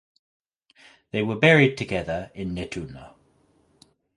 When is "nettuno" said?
2.55-3.13